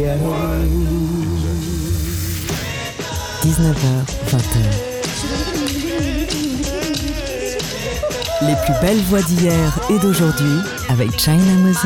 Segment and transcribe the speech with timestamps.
[0.00, 0.16] 19h,
[4.30, 4.56] 20h.
[8.42, 11.84] Les plus belles voix d'hier et d'aujourd'hui avec China Moses.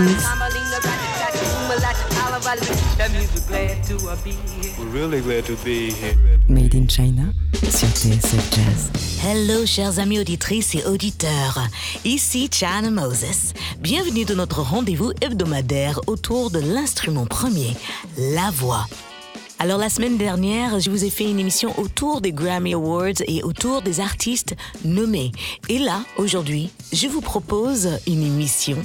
[6.49, 7.25] Made in China
[7.71, 9.27] sur.
[9.27, 11.61] Hello chers amis auditrices et auditeurs,
[12.05, 13.55] ici China Moses.
[13.81, 17.75] Bienvenue dans notre rendez-vous hebdomadaire autour de l'instrument premier,
[18.19, 18.87] la voix.
[19.59, 23.43] Alors la semaine dernière, je vous ai fait une émission autour des Grammy Awards et
[23.43, 25.33] autour des artistes nommés.
[25.69, 28.77] Et là, aujourd'hui, je vous propose une émission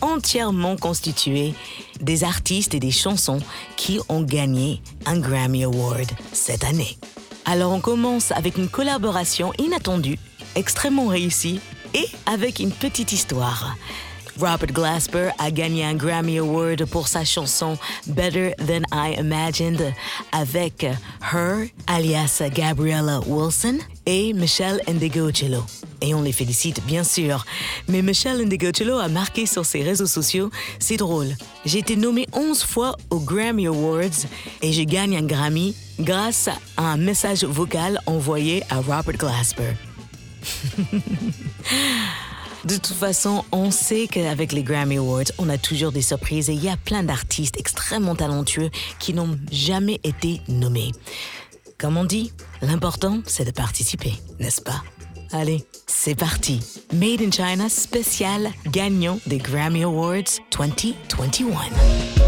[0.00, 1.54] entièrement constituée
[2.00, 3.40] des artistes et des chansons
[3.76, 6.98] qui ont gagné un Grammy Award cette année.
[7.46, 10.18] Alors on commence avec une collaboration inattendue,
[10.54, 11.60] extrêmement réussie
[11.92, 13.76] et avec une petite histoire.
[14.36, 19.92] Robert Glasper a gagné un Grammy Award pour sa chanson Better Than I Imagined
[20.32, 20.84] avec
[21.32, 25.62] Her, alias Gabriella Wilson, et Michelle Ndegocello.
[26.00, 27.46] Et on les félicite bien sûr.
[27.88, 30.50] Mais Michelle Ndegocello a marqué sur ses réseaux sociaux,
[30.80, 31.36] c'est drôle.
[31.64, 34.26] J'ai été nommée 11 fois aux Grammy Awards
[34.62, 39.74] et je gagne un Grammy grâce à un message vocal envoyé à Robert Glasper.
[42.64, 46.54] De toute façon, on sait qu'avec les Grammy Awards, on a toujours des surprises et
[46.54, 50.92] il y a plein d'artistes extrêmement talentueux qui n'ont jamais été nommés.
[51.78, 54.82] Comme on dit, l'important, c'est de participer, n'est-ce pas?
[55.32, 56.60] Allez, c'est parti.
[56.94, 62.23] Made in China spécial gagnant des Grammy Awards 2021.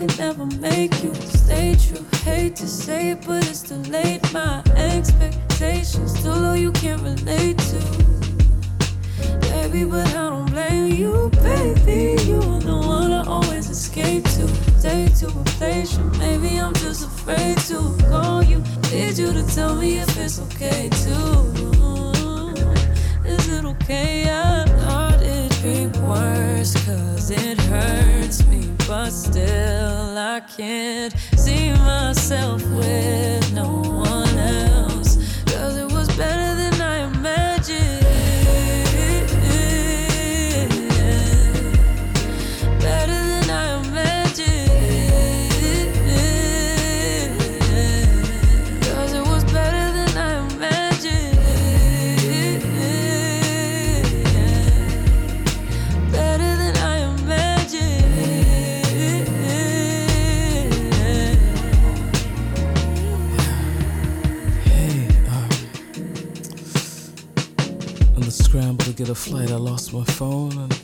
[0.00, 2.02] Could never make you stay true.
[2.24, 4.22] Hate to say it, but it's too late.
[4.32, 7.80] My expectations too low, you can't relate to.
[9.40, 12.16] Baby, but I don't blame you, baby.
[12.24, 14.48] You are the one I always escape to.
[15.20, 16.04] To replace you.
[16.18, 18.62] Maybe I'm just afraid to call you.
[18.90, 21.52] Need you to tell me if it's okay too.
[23.26, 24.24] Is it okay?
[24.30, 28.79] I thought it'd be worse, cause it hurts me.
[28.90, 34.29] But still, I can't see myself with no one
[69.00, 70.82] get a flight, I lost my phone and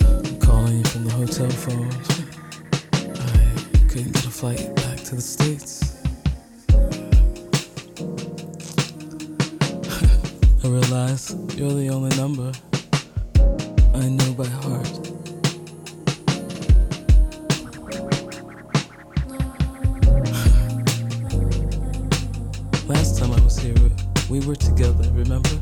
[0.00, 1.92] I'm calling you from the hotel phone.
[2.94, 3.52] I
[3.90, 6.00] couldn't get a flight back to the States.
[10.64, 12.50] I realize you're the only number
[13.94, 14.88] I know by heart.
[22.88, 23.76] Last time I was here,
[24.30, 25.60] we were together, remember?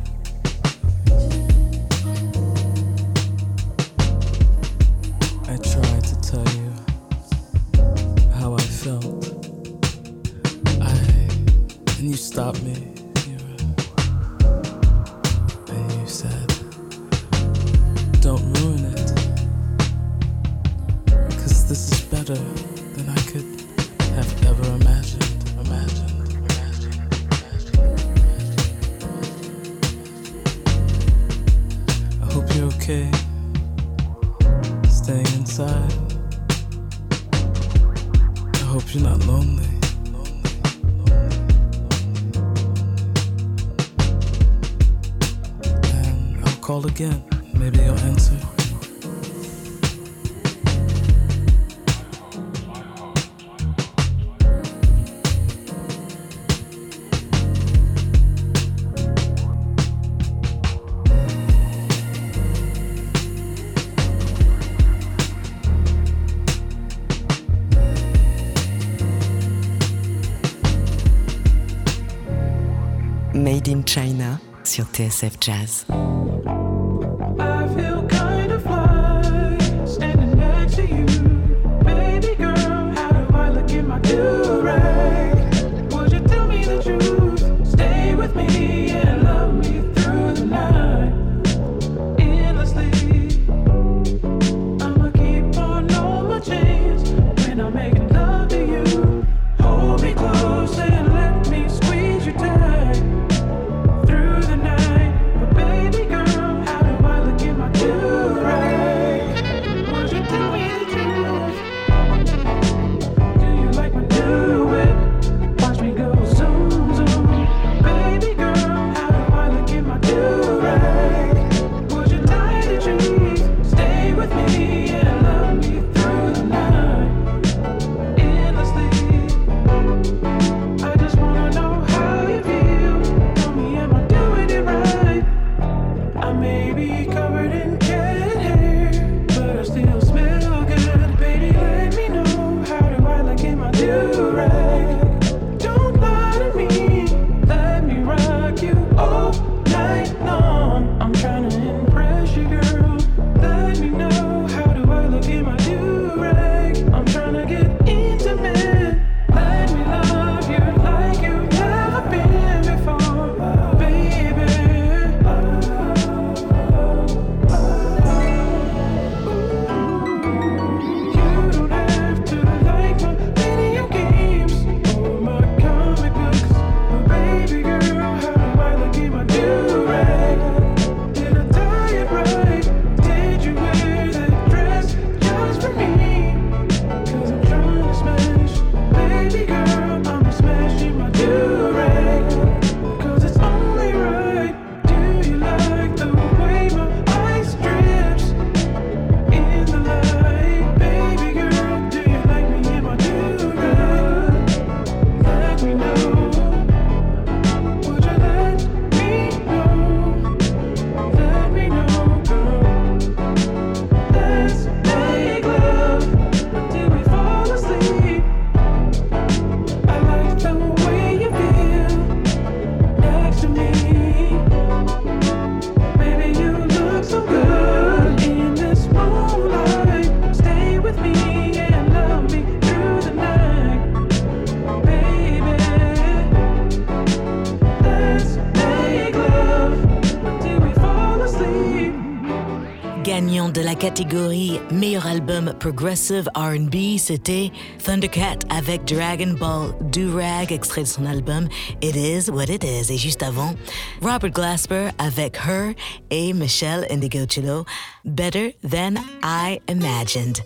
[245.87, 247.53] progressive RB, c'était
[247.85, 251.47] Thundercat avec Dragon Ball Durag, extrait de son album
[251.81, 252.93] It Is What It Is.
[252.93, 253.55] Et juste avant,
[254.03, 255.75] Robert Glasper avec Her
[256.11, 257.65] et Michelle Indigocello,
[258.05, 260.39] Better Than I Imagined.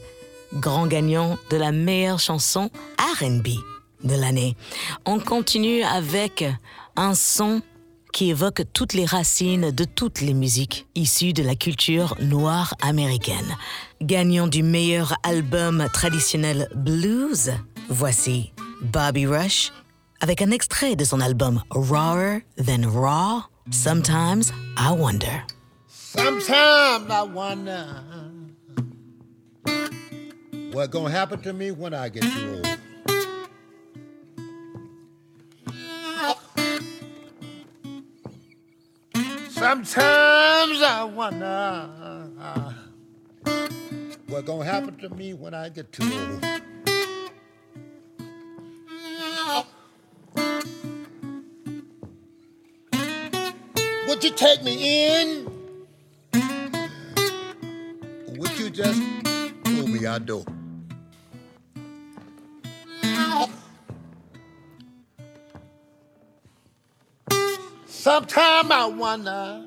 [0.56, 2.68] Grand gagnant de la meilleure chanson
[2.98, 3.48] RB
[4.04, 4.56] de l'année.
[5.06, 6.44] On continue avec
[6.96, 7.62] un son
[8.12, 13.56] qui évoque toutes les racines de toutes les musiques issues de la culture noire américaine.
[14.00, 17.52] Gagnant du meilleur album traditionnel blues,
[17.88, 18.52] voici
[18.82, 19.72] Bobby Rush
[20.20, 25.44] avec un extrait de son album Rawer Than Raw, Sometimes I Wonder.
[25.88, 27.86] Sometimes I wonder
[30.72, 32.79] what's gonna happen to me when I get old.
[39.70, 41.88] Sometimes I wonder
[44.26, 46.44] what's gonna happen to me when I get too old.
[54.08, 55.46] Would you take me in?
[58.38, 59.00] Would you just
[59.62, 60.44] pull me out door?
[68.00, 69.66] Sometime I wonder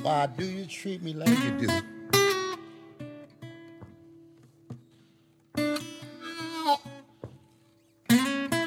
[0.00, 1.66] why do you treat me like you do?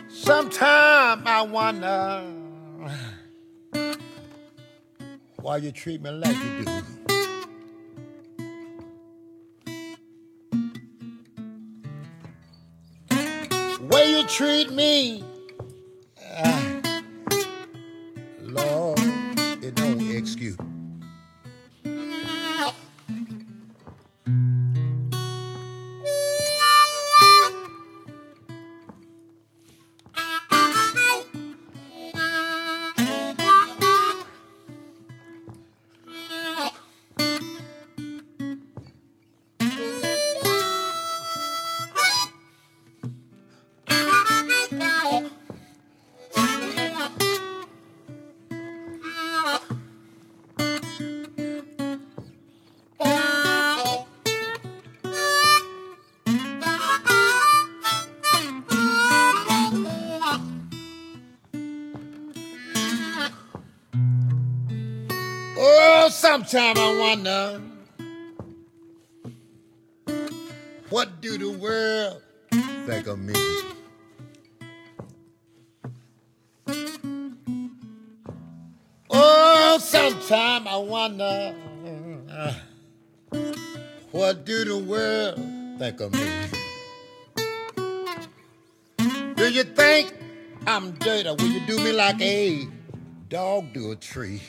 [0.09, 2.25] Sometime I wonder
[5.37, 6.81] why you treat me like you do.
[13.87, 15.23] Way you treat me,
[66.53, 67.61] Oh, sometime I wonder
[70.89, 72.21] what do the world
[72.85, 73.33] think of me?
[79.09, 81.55] Oh, sometime I wonder
[84.11, 85.39] what do the world
[85.79, 86.49] think of me?
[89.35, 90.13] Do you think
[90.67, 91.29] I'm dirty?
[91.29, 92.67] Will you do me like a
[93.29, 94.41] dog do a tree?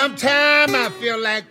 [0.00, 1.44] Sometime I feel like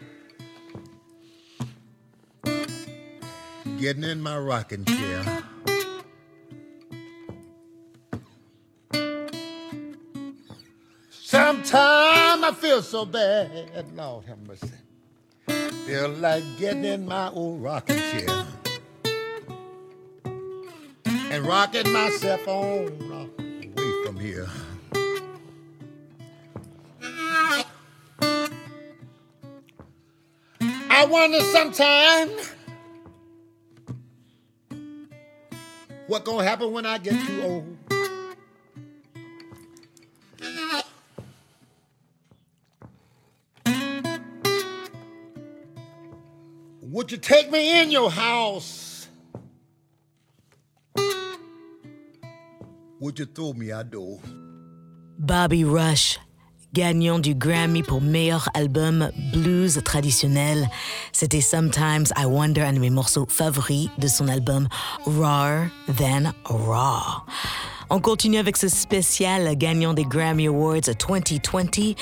[3.79, 5.43] getting in my rocking chair.
[11.11, 13.51] Sometimes I feel so bad,
[13.95, 14.71] Lord have mercy.
[15.85, 18.47] Feel like getting in my old rocking chair
[21.05, 24.49] and rocking myself on uh, away from here.
[31.09, 32.29] Wonder sometime
[36.07, 37.77] what gonna happen when I get too old.
[46.81, 49.07] Would you take me in your house?
[52.99, 54.19] Would you throw me out door?
[55.17, 56.17] Bobby Rush,
[56.73, 60.69] gagnant du Grammy pour meilleur album blues traditionnel.
[61.11, 64.67] C'était Sometimes I Wonder, un de mes morceaux favoris de son album
[65.05, 67.23] Rawer Than Raw.
[67.91, 71.95] On continue avec ce spécial gagnant des Grammy Awards 2020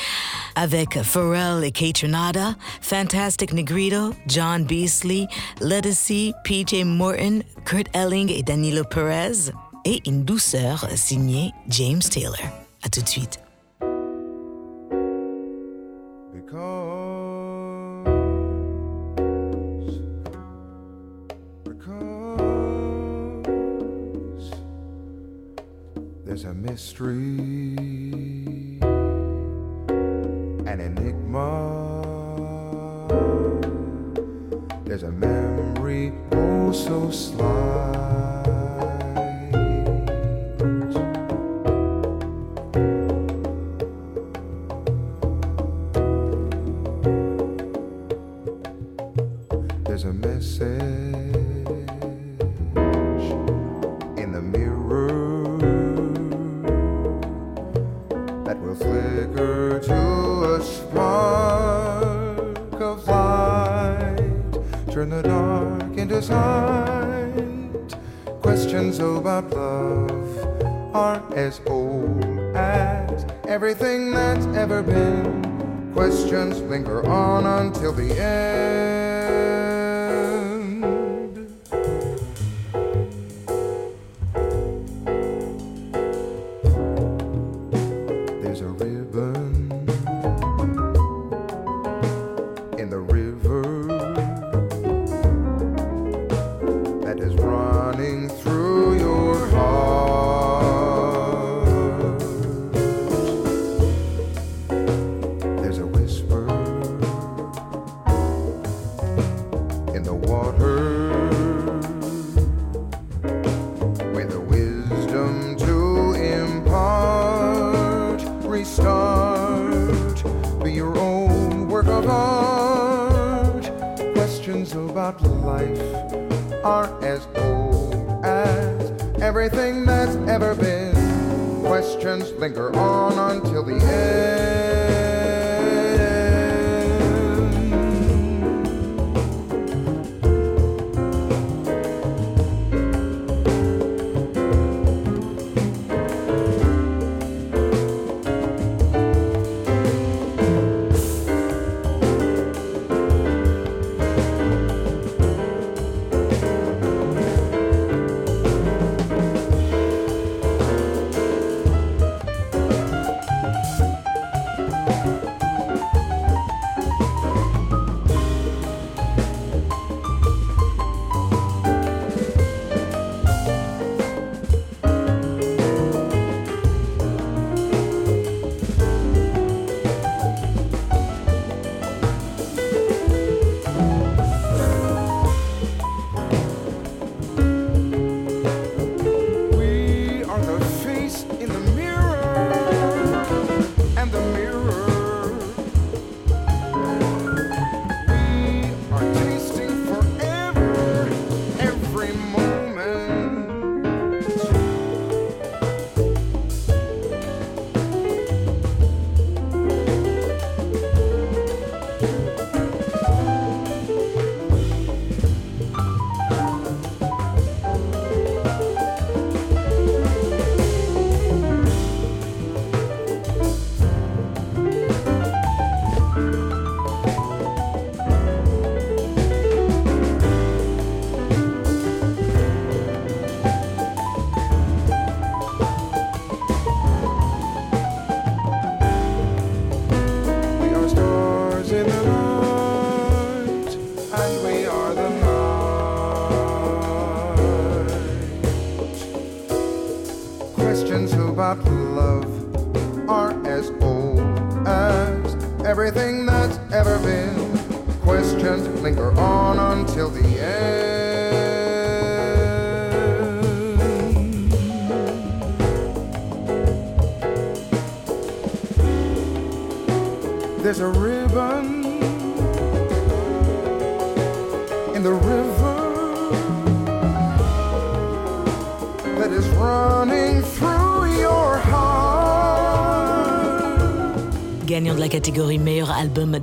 [0.56, 5.28] avec Pharrell et Kate Renata, Fantastic Negrito, John Beasley,
[5.62, 9.52] Lettucey, PJ Morton, Kurt Elling et Danilo Perez
[9.86, 12.36] et une douceur signée James Taylor.
[12.84, 13.47] À tout de suite.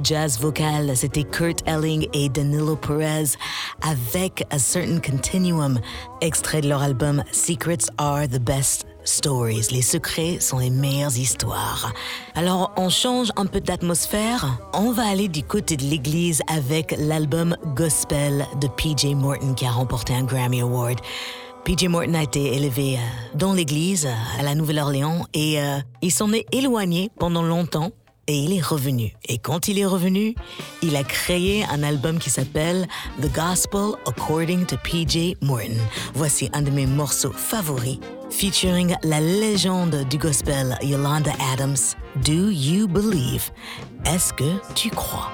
[0.05, 3.37] Jazz vocal, c'était Kurt Elling et Danilo Perez
[3.81, 5.81] avec A Certain Continuum,
[6.21, 9.69] extrait de leur album Secrets Are the Best Stories.
[9.71, 11.93] Les secrets sont les meilleures histoires.
[12.35, 14.59] Alors, on change un peu d'atmosphère.
[14.75, 19.71] On va aller du côté de l'église avec l'album Gospel de PJ Morton qui a
[19.71, 21.01] remporté un Grammy Award.
[21.65, 24.07] PJ Morton a été élevé euh, dans l'église
[24.39, 27.91] à la Nouvelle-Orléans et euh, il s'en est éloigné pendant longtemps
[28.27, 29.15] et il est revenu.
[29.29, 30.35] Et quand il est revenu,
[30.83, 32.87] il a créé un album qui s'appelle
[33.21, 35.77] The Gospel According to PJ Morton.
[36.15, 37.99] Voici un de mes morceaux favoris
[38.31, 41.95] featuring la légende du gospel Yolanda Adams.
[42.25, 43.51] Do you believe?
[44.05, 45.31] Est-ce que tu crois?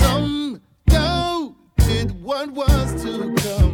[0.00, 3.71] Some doubted what was to come.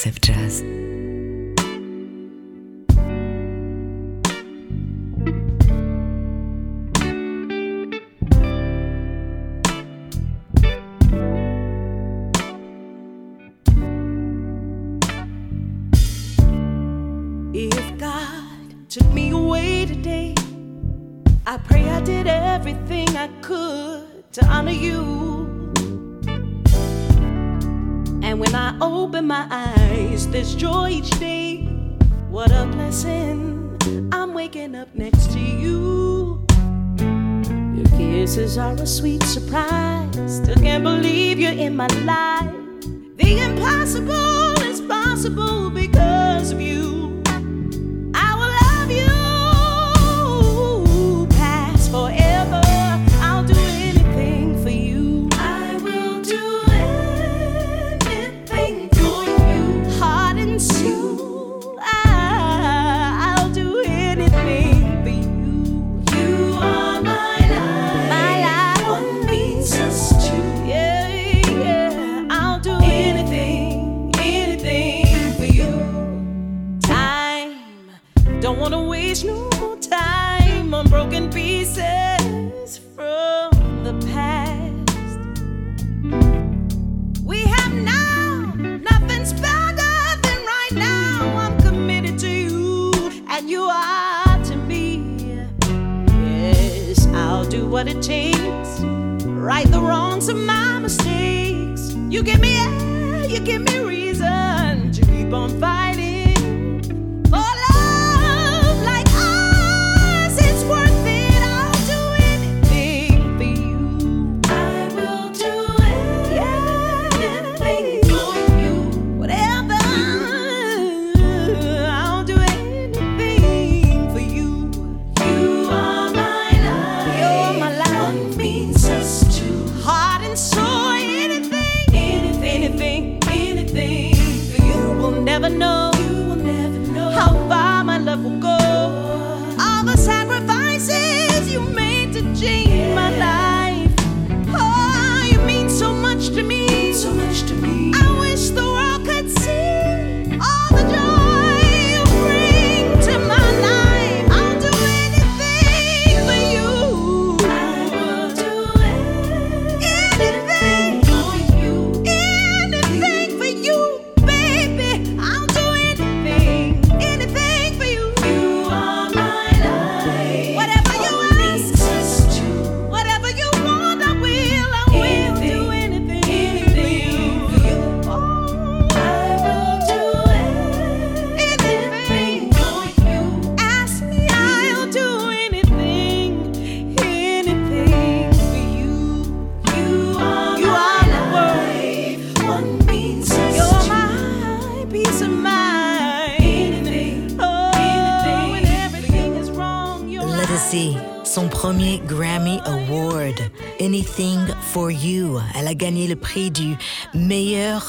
[0.00, 0.69] progressive jazz.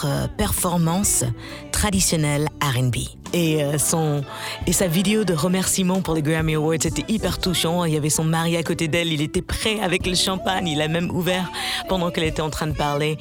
[0.06, 1.24] Euh, performance
[1.72, 2.96] traditionnelle R&B.
[3.34, 4.24] Et, euh, son,
[4.68, 7.86] et sa vidéo de remerciement pour les Grammy Awards était hyper touchant.
[7.86, 10.82] Il y avait son mari à côté d'elle, il était prêt avec le champagne, il
[10.82, 11.50] a même ouvert
[11.88, 13.18] pendant qu'elle était en train de parler.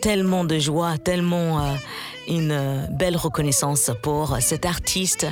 [0.00, 1.74] Tellement de joie, tellement euh,
[2.28, 5.26] une belle reconnaissance pour cet artiste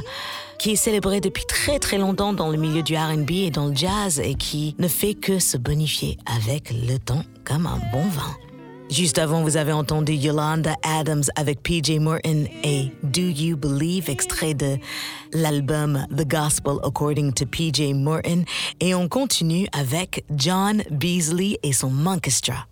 [0.58, 3.74] qui est célébré depuis très très longtemps dans le milieu du RB et dans le
[3.74, 8.49] jazz et qui ne fait que se bonifier avec le temps comme un bon vin.
[8.90, 14.52] Juste avant, vous avez entendu Yolanda Adams avec PJ Morton et Do You Believe, extrait
[14.52, 14.78] de
[15.32, 18.44] l'album The Gospel According to PJ Morton.
[18.80, 22.66] Et on continue avec John Beasley et son Monkestra.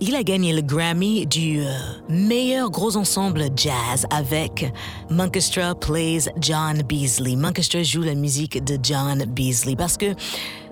[0.00, 1.70] Il a gagné le Grammy du euh,
[2.10, 4.70] meilleur gros ensemble jazz avec
[5.08, 7.34] Monkestra Plays John Beasley.
[7.34, 10.14] Monkestra joue la musique de John Beasley parce que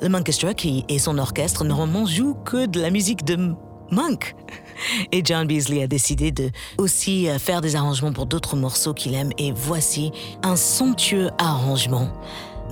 [0.03, 3.55] le Monkestra qui est son orchestre normalement joue que de la musique de
[3.91, 4.35] Monk.
[5.13, 9.15] Et John Beasley a décidé de aussi euh, faire des arrangements pour d'autres morceaux qu'il
[9.15, 9.31] aime.
[9.39, 10.13] Et voici
[10.43, 12.09] un somptueux arrangement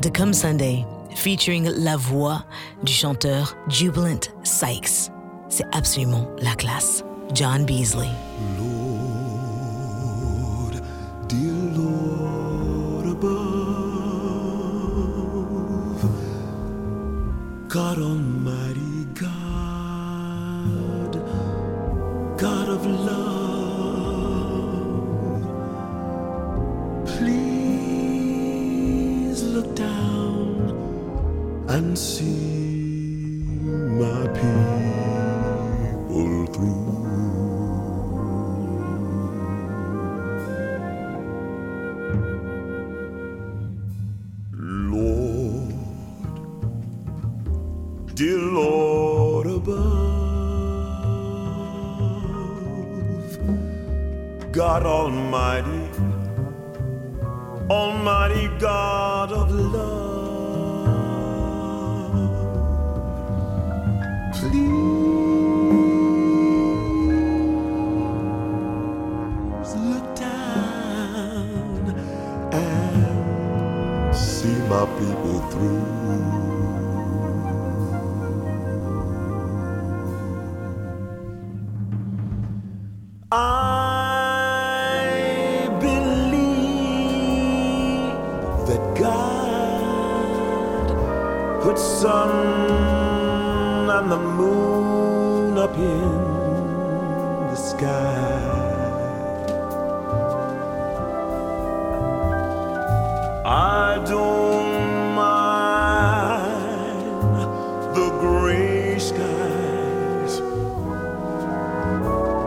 [0.03, 2.44] de Come Sunday featuring la voix
[2.83, 5.11] du chanteur Jubilant Sykes.
[5.49, 7.05] C'est absolument la classe.
[7.35, 8.09] John Beasley.
[8.59, 8.68] Lord,
[11.29, 13.59] dear Lord above,
[22.38, 24.29] God of love,
[27.18, 28.22] please
[29.42, 30.70] look down
[31.68, 32.47] and see
[57.98, 60.54] Almighty God of love,
[64.34, 64.54] please
[69.74, 71.90] look down
[72.52, 76.38] and see my people through.
[91.79, 92.31] Sun
[93.91, 96.12] and the moon up in
[97.51, 98.59] the sky.
[103.45, 105.38] I don't mind
[107.97, 110.41] the gray skies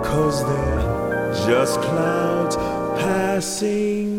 [0.05, 2.55] Cause they're just clouds
[3.01, 4.10] passing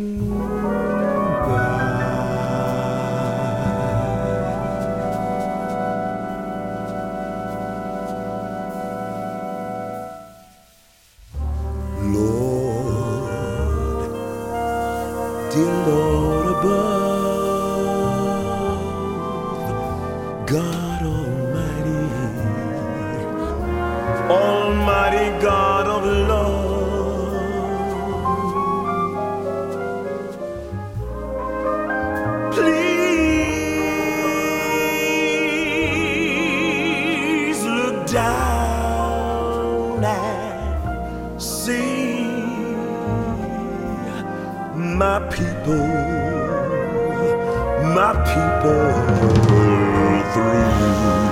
[38.12, 38.92] down
[41.38, 42.24] see
[44.74, 45.86] my people,
[47.94, 48.92] my people
[50.32, 51.31] through.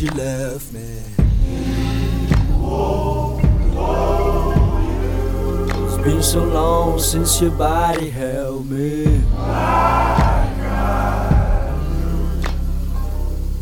[0.00, 1.02] You left me.
[5.84, 9.22] It's been so long since your body held me.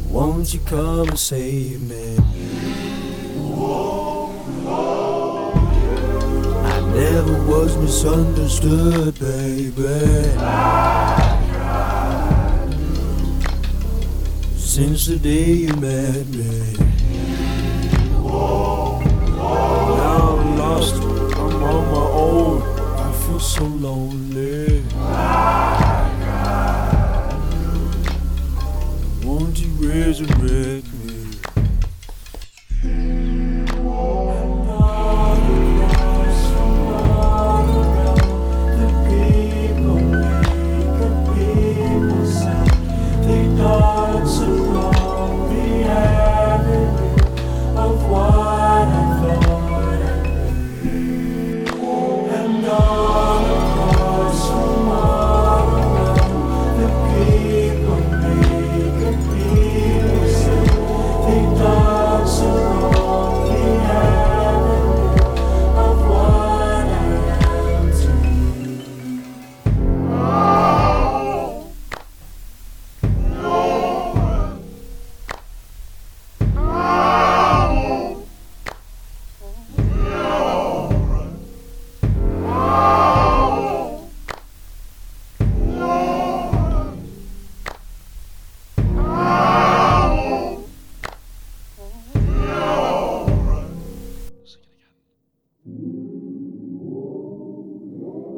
[0.09, 2.17] Won't you come and save me?
[6.65, 11.02] I never was misunderstood, baby.
[14.75, 16.73] Since the day you met me.
[18.25, 19.03] Now
[20.39, 22.63] I'm lost, I'm on my own.
[22.97, 24.83] I feel so lonely.
[29.23, 30.92] Won't you resurrect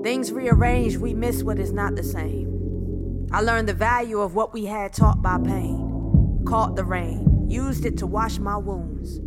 [0.05, 3.27] Things rearranged, we miss what is not the same.
[3.33, 6.43] I learned the value of what we had taught by pain.
[6.47, 9.19] Caught the rain, used it to wash my wounds.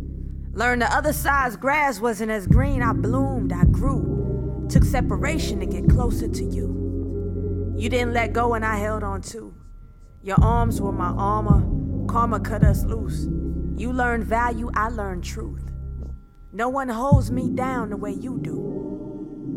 [0.52, 2.80] Learned the other side's grass wasn't as green.
[2.80, 4.68] I bloomed, I grew.
[4.70, 7.74] Took separation to get closer to you.
[7.76, 9.52] You didn't let go and I held on too.
[10.22, 12.06] Your arms were my armor.
[12.06, 13.26] Karma cut us loose.
[13.76, 15.72] You learned value, I learned truth.
[16.52, 18.87] No one holds me down the way you do.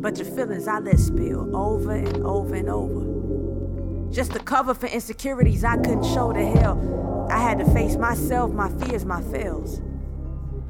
[0.01, 4.11] But your feelings I let spill over and over and over.
[4.11, 7.27] Just the cover for insecurities I couldn't show to hell.
[7.29, 9.79] I had to face myself, my fears, my fails.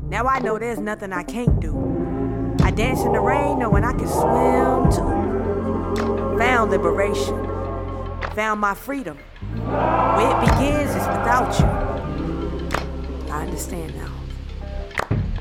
[0.04, 2.56] Now I know there's nothing I can't do.
[2.62, 6.38] I dance in the rain knowing I can swim too.
[6.38, 7.48] Found liberation.
[8.36, 9.18] Found my freedom.
[9.18, 13.32] Where it begins is without you.
[13.32, 14.12] I understand now.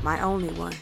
[0.01, 0.73] My only one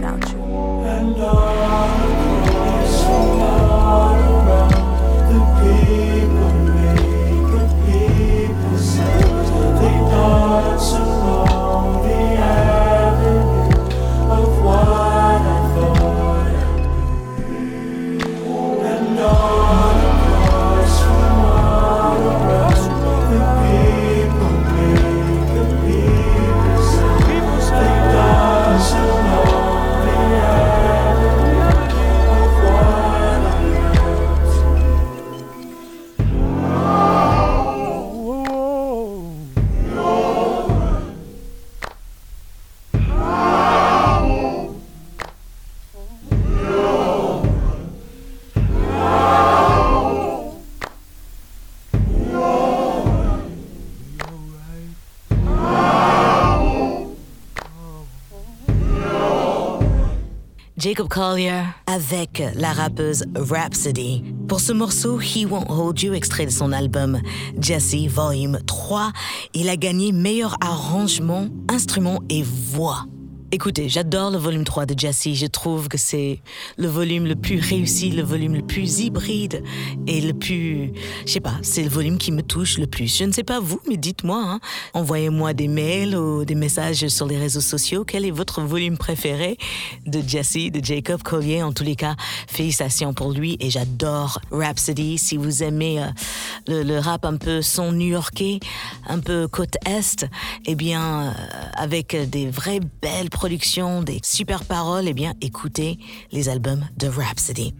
[0.00, 0.38] about you.
[0.38, 4.72] And all across, all around
[5.28, 6.29] the people.
[60.90, 64.24] Jacob Collier avec la rappeuse Rhapsody.
[64.48, 67.20] Pour ce morceau He Won't Hold You, extrait de son album
[67.60, 69.12] Jesse Volume 3,
[69.54, 73.04] il a gagné meilleur arrangement, instrument et voix.
[73.52, 75.34] Écoutez, j'adore le volume 3 de Jesse.
[75.34, 76.40] Je trouve que c'est
[76.76, 79.64] le volume le plus réussi, le volume le plus hybride
[80.06, 80.92] et le plus.
[81.26, 83.18] Je sais pas, c'est le volume qui me touche le plus.
[83.18, 84.40] Je ne sais pas vous, mais dites-moi.
[84.40, 84.60] hein.
[84.94, 88.04] Envoyez-moi des mails ou des messages sur les réseaux sociaux.
[88.04, 89.58] Quel est votre volume préféré
[90.06, 91.64] de Jesse, de Jacob Collier?
[91.64, 92.14] En tous les cas,
[92.46, 95.18] félicitations pour lui et j'adore Rhapsody.
[95.18, 96.06] Si vous aimez euh,
[96.68, 98.60] le, le rap un peu son new-yorkais,
[99.08, 100.24] un peu côte est,
[100.66, 101.32] eh bien, euh,
[101.74, 105.98] avec des vraies belles production des super paroles, eh bien, écoutez
[106.30, 107.72] les albums de Rhapsody.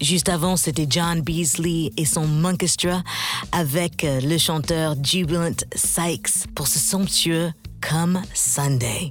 [0.00, 3.02] Juste avant, c'était John Beasley et son Monkestra
[3.50, 7.50] avec euh, le chanteur Jubilant Sykes pour ce somptueux
[7.80, 9.10] Come Sunday.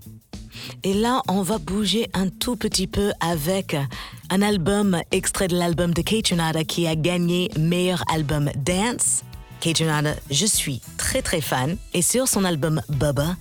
[0.83, 3.83] Et là, on va bouger un tout petit peu avec euh,
[4.29, 9.23] un album extrait de l'album de Kate Renata qui a gagné meilleur album dance.
[9.59, 11.75] Kate Renata, je suis très très fan.
[11.93, 13.35] Et sur son album Bubba,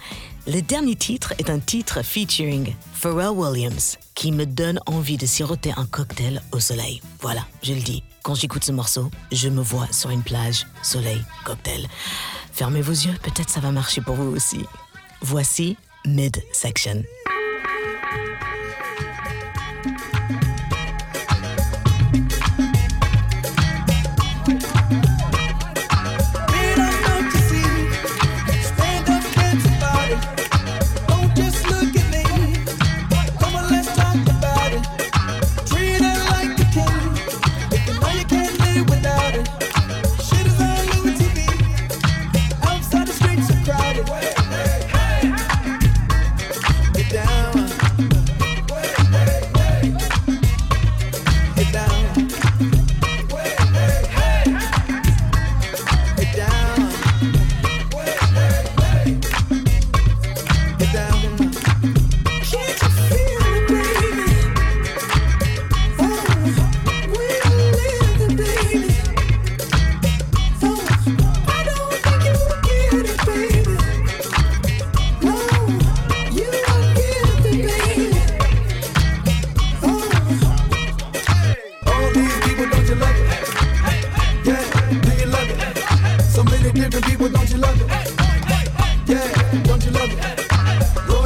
[0.47, 5.72] le dernier titre est un titre featuring Pharrell Williams qui me donne envie de siroter
[5.76, 7.03] un cocktail au soleil.
[7.20, 8.03] Voilà, je le dis.
[8.22, 11.86] Quand j'écoute ce morceau, je me vois sur une plage, soleil, cocktail.
[12.53, 14.64] Fermez vos yeux, peut-être ça va marcher pour vous aussi.
[15.20, 15.76] Voici
[16.07, 17.03] Midsection.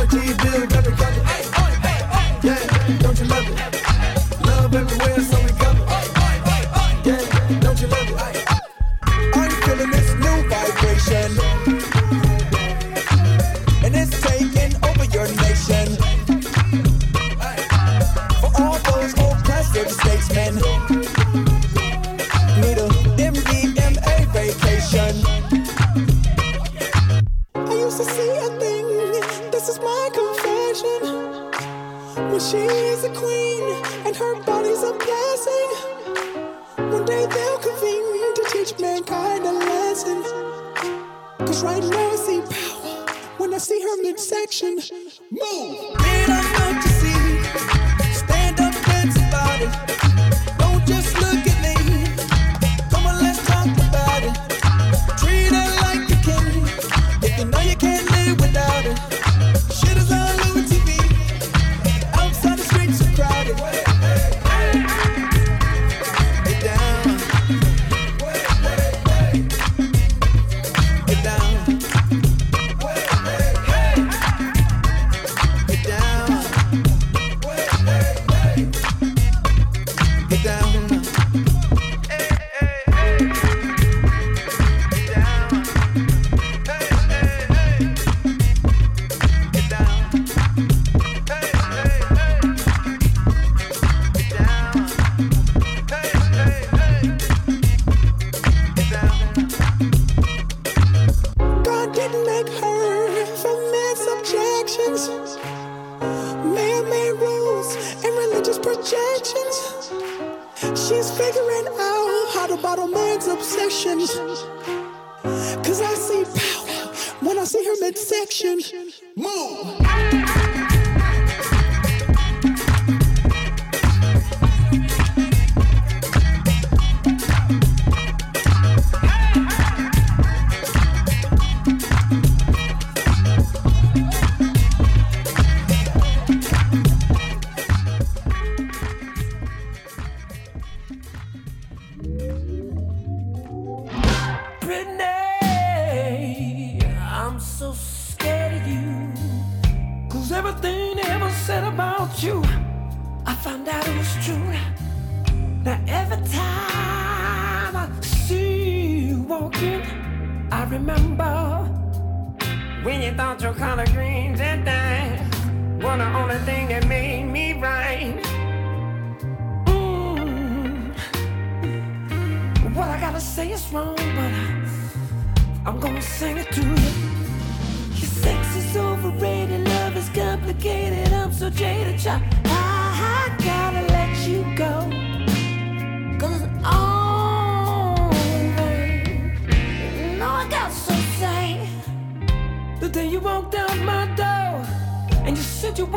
[0.06, 1.53] Quality build every gadget.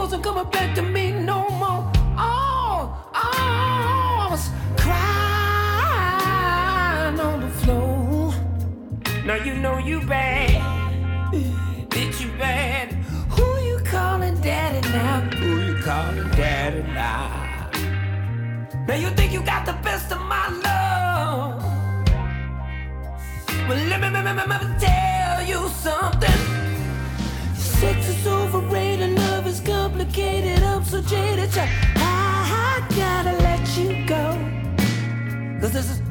[0.07, 1.83] wasn't coming back to me no more.
[2.17, 5.19] Oh, oh, I was crying
[7.19, 8.33] on the floor.
[9.25, 10.61] Now you know you bad.
[11.89, 12.93] Bitch, you bad.
[13.35, 15.19] Who you calling daddy now?
[15.39, 17.69] Who you calling daddy now?
[18.87, 21.61] Now you think you got the best of my love.
[23.67, 26.36] Well, let me, let me, let me tell you something.
[31.59, 34.37] I, gotta let you go.
[35.59, 36.06] Cause this is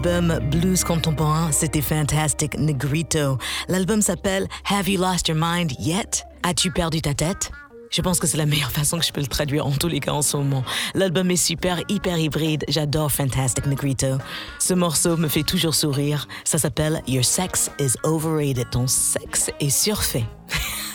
[0.00, 3.38] meilleur album blues contemporain, c'était Fantastic Negrito.
[3.68, 6.24] L'album s'appelle Have You Lost Your Mind Yet?
[6.42, 7.50] As-tu perdu ta tête?
[7.90, 10.00] Je pense que c'est la meilleure façon que je peux le traduire en tous les
[10.00, 10.64] cas en ce moment.
[10.94, 12.64] L'album est super, hyper hybride.
[12.68, 14.18] J'adore Fantastic Negrito.
[14.58, 16.28] Ce morceau me fait toujours sourire.
[16.44, 18.70] Ça s'appelle Your Sex is Overrated.
[18.70, 20.26] Ton sexe est surfait.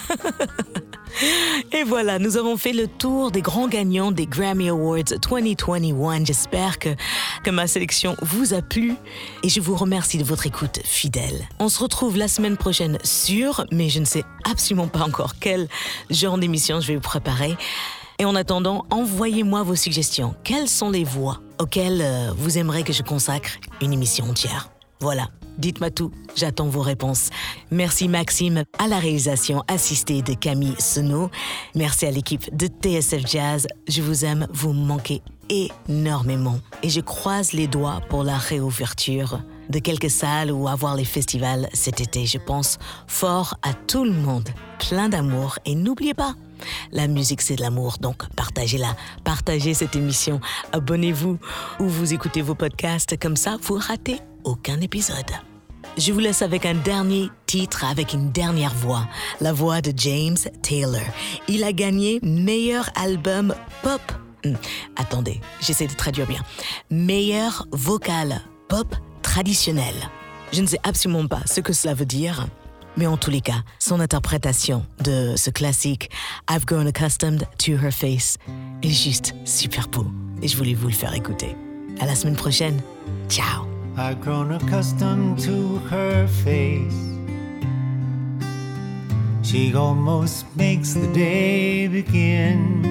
[1.71, 6.25] Et voilà, nous avons fait le tour des grands gagnants des Grammy Awards 2021.
[6.25, 6.89] J'espère que,
[7.49, 8.95] ma sélection vous a plu
[9.43, 11.47] et je vous remercie de votre écoute fidèle.
[11.59, 15.67] On se retrouve la semaine prochaine sur, mais je ne sais absolument pas encore quel
[16.09, 17.55] genre d'émission je vais vous préparer.
[18.19, 20.35] Et en attendant, envoyez-moi vos suggestions.
[20.43, 23.51] Quelles sont les voix auxquelles euh, vous aimeriez que je consacre
[23.81, 24.69] une émission entière?
[25.01, 25.27] Voilà.
[25.57, 27.29] Dites-moi tout, j'attends vos réponses.
[27.71, 31.29] Merci Maxime à la réalisation assistée de Camille Senot.
[31.75, 33.67] Merci à l'équipe de TSF Jazz.
[33.87, 36.59] Je vous aime, vous manquez énormément.
[36.83, 41.69] Et je croise les doigts pour la réouverture de quelques salles ou avoir les festivals
[41.73, 42.25] cet été.
[42.25, 42.77] Je pense
[43.07, 44.49] fort à tout le monde.
[44.89, 46.35] Plein d'amour et n'oubliez pas,
[46.91, 48.95] la musique c'est de l'amour, donc partagez-la.
[49.23, 50.39] Partagez cette émission.
[50.73, 51.37] Abonnez-vous
[51.79, 55.31] ou vous écoutez vos podcasts comme ça, vous ratez aucun épisode.
[55.97, 59.07] je vous laisse avec un dernier titre, avec une dernière voix,
[59.41, 61.01] la voix de James Taylor.
[61.47, 64.01] Il a gagné meilleur album pop.
[64.45, 64.53] Hmm,
[64.95, 66.41] attendez, j'essaie de traduire bien.
[66.89, 69.95] Meilleur vocal pop traditionnel.
[70.53, 72.47] Je ne sais absolument pas ce que cela veut dire,
[72.97, 76.09] mais en tous les cas, son interprétation de ce classique
[76.49, 78.37] I've grown accustomed to her face
[78.83, 80.05] est juste super beau.
[80.41, 81.55] Et je voulais vous le faire écouter.
[81.99, 82.81] À la semaine prochaine.
[83.29, 83.74] Ciao.
[83.97, 87.01] I've grown accustomed to her face.
[89.41, 92.83] She almost makes the day begin.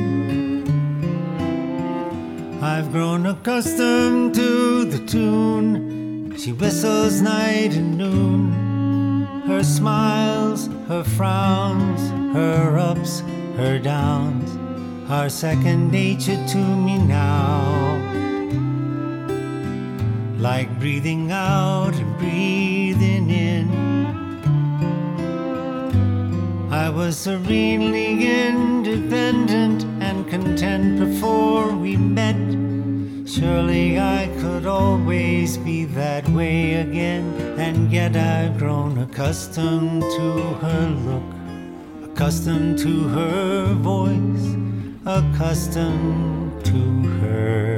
[2.62, 6.38] I've grown accustomed to the tune.
[6.38, 9.42] She whistles night and noon.
[9.46, 12.00] Her smiles, her frowns,
[12.34, 13.20] her ups,
[13.56, 14.56] her downs
[15.10, 18.13] are second nature to me now
[20.38, 23.84] like breathing out and breathing in.
[26.70, 32.36] I was serenely independent and content before we met.
[33.28, 37.24] Surely I could always be that way again,
[37.58, 40.32] and yet I've grown accustomed to
[40.62, 44.56] her look, accustomed to her voice,
[45.06, 47.73] accustomed to her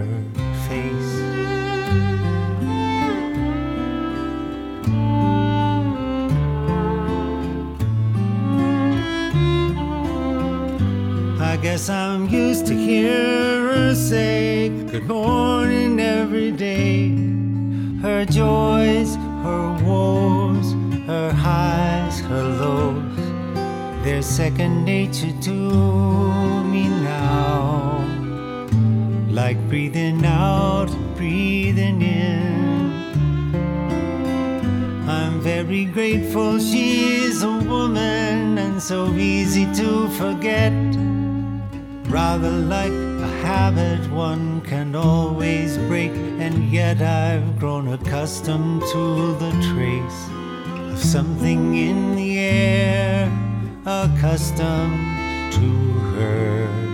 [11.76, 17.10] Guess I'm used to hear her say good morning every day.
[18.00, 19.14] Her joys,
[19.44, 20.72] her woes,
[21.04, 23.26] her highs, her lows,
[24.02, 25.52] they're second nature to
[26.64, 28.02] me now.
[29.28, 33.54] Like breathing out breathing in.
[35.06, 40.72] I'm very grateful she's a woman and so easy to forget.
[42.16, 49.50] Rather like a habit one can always break, and yet I've grown accustomed to the
[49.74, 50.22] trace
[50.94, 53.30] of something in the air,
[53.84, 55.68] accustomed to
[56.16, 56.85] her